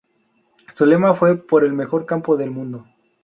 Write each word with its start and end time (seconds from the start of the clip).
Su 0.73 0.87
lema 0.87 1.13
fue 1.13 1.35
"Por 1.45 1.63
el 1.63 1.73
mejor 1.73 2.07
campo 2.07 2.35
del 2.35 2.49
mundo". 2.49 2.87